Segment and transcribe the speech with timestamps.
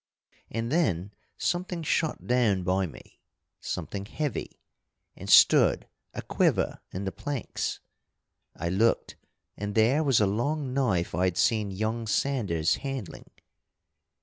[0.49, 3.21] "And then something shot down by me
[3.59, 4.59] something heavy,
[5.15, 7.81] and stood a quiver in the planks.
[8.55, 9.15] I looked,
[9.55, 13.29] and there was a long knife I'd seen young Sanders handling.